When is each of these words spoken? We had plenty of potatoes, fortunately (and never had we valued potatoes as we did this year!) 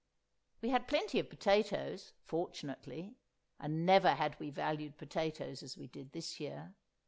We 0.63 0.69
had 0.69 0.87
plenty 0.87 1.19
of 1.19 1.29
potatoes, 1.29 2.13
fortunately 2.25 3.17
(and 3.59 3.85
never 3.85 4.15
had 4.15 4.35
we 4.39 4.49
valued 4.49 4.97
potatoes 4.97 5.61
as 5.61 5.77
we 5.77 5.85
did 5.85 6.11
this 6.11 6.39
year!) 6.39 6.73